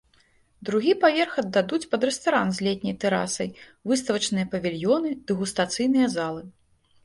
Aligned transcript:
Другі 0.69 0.93
паверх 1.03 1.35
аддадуць 1.41 1.89
пад 1.91 2.01
рэстаран 2.09 2.47
з 2.59 2.65
летняй 2.69 2.95
тэрасай, 3.05 3.49
выставачныя 3.95 4.45
павільёны, 4.57 5.09
дэгустацыйныя 5.29 6.07
залы. 6.19 6.43